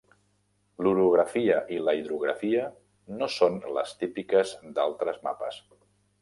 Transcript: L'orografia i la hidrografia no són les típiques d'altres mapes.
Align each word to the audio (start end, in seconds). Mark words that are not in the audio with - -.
L'orografia 0.85 1.57
i 1.75 1.77
la 1.87 1.93
hidrografia 1.99 2.63
no 3.19 3.29
són 3.35 3.61
les 3.77 3.93
típiques 4.01 4.55
d'altres 4.79 5.23
mapes. 5.29 5.63